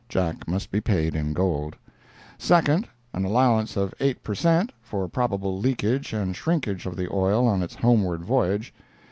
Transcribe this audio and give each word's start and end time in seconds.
(Jack 0.09 0.47
must 0.47 0.71
be 0.71 0.81
paid 0.81 1.13
in 1.13 1.31
gold.) 1.31 1.75
Second—An 2.39 3.23
allowance 3.23 3.77
of 3.77 3.93
eight 3.99 4.23
per 4.23 4.33
cent., 4.33 4.71
for 4.81 5.07
probable 5.07 5.59
leakage 5.59 6.11
and 6.11 6.35
shrinkage 6.35 6.87
of 6.87 6.95
the 6.95 7.07
oil 7.13 7.45
on 7.47 7.61
its 7.61 7.75
homeward 7.75 8.23
voyage. 8.25 8.73